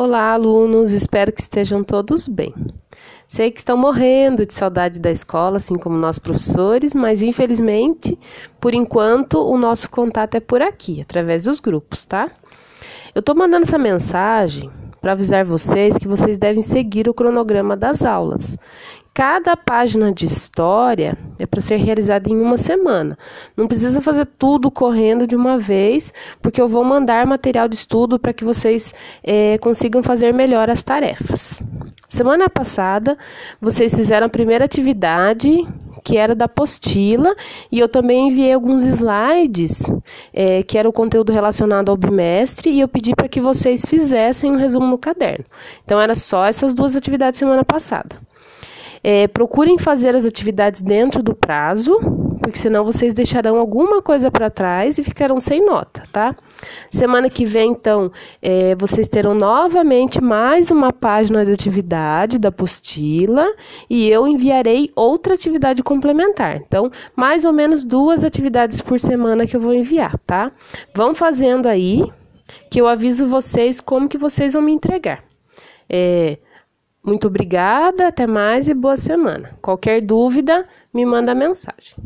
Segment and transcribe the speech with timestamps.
[0.00, 2.54] Olá, alunos, espero que estejam todos bem.
[3.26, 8.16] Sei que estão morrendo de saudade da escola, assim como nós professores, mas infelizmente,
[8.60, 12.30] por enquanto, o nosso contato é por aqui, através dos grupos, tá?
[13.12, 14.70] Eu estou mandando essa mensagem
[15.00, 18.56] para avisar vocês que vocês devem seguir o cronograma das aulas.
[19.18, 23.18] Cada página de história é para ser realizada em uma semana.
[23.56, 28.16] Não precisa fazer tudo correndo de uma vez, porque eu vou mandar material de estudo
[28.16, 28.94] para que vocês
[29.24, 31.60] é, consigam fazer melhor as tarefas.
[32.06, 33.18] Semana passada,
[33.60, 35.66] vocês fizeram a primeira atividade,
[36.04, 37.34] que era da apostila,
[37.72, 39.90] e eu também enviei alguns slides,
[40.32, 44.52] é, que era o conteúdo relacionado ao bimestre, e eu pedi para que vocês fizessem
[44.52, 45.44] um resumo no caderno.
[45.84, 48.27] Então, era só essas duas atividades semana passada.
[49.02, 51.98] É, procurem fazer as atividades dentro do prazo,
[52.42, 56.34] porque senão vocês deixarão alguma coisa para trás e ficarão sem nota, tá?
[56.90, 63.46] Semana que vem, então, é, vocês terão novamente mais uma página de atividade da apostila
[63.88, 66.56] e eu enviarei outra atividade complementar.
[66.56, 70.50] Então, mais ou menos duas atividades por semana que eu vou enviar, tá?
[70.94, 72.02] Vão fazendo aí,
[72.70, 75.22] que eu aviso vocês como que vocês vão me entregar.
[75.88, 76.38] É,
[77.08, 79.58] muito obrigada, até mais e boa semana.
[79.62, 81.96] Qualquer dúvida, me manda mensagem.